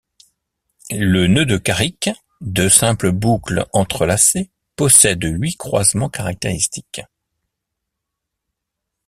Le 0.89 1.27
nœud 1.27 1.45
de 1.45 1.57
Carrick, 1.57 2.09
deux 2.41 2.69
simples 2.69 3.11
boucles 3.11 3.67
entrelacées, 3.71 4.49
possède 4.75 5.21
huit 5.23 5.57
croisements 5.57 6.09
caractéristiques. 6.09 7.01